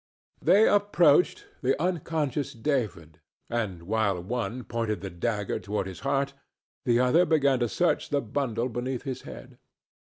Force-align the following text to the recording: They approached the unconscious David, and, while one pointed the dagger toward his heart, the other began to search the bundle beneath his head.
They 0.41 0.67
approached 0.67 1.45
the 1.61 1.79
unconscious 1.79 2.53
David, 2.53 3.19
and, 3.51 3.83
while 3.83 4.19
one 4.19 4.63
pointed 4.63 5.01
the 5.01 5.11
dagger 5.11 5.59
toward 5.59 5.85
his 5.85 5.99
heart, 5.99 6.33
the 6.85 6.99
other 6.99 7.23
began 7.23 7.59
to 7.59 7.69
search 7.69 8.09
the 8.09 8.19
bundle 8.21 8.67
beneath 8.67 9.03
his 9.03 9.21
head. 9.21 9.59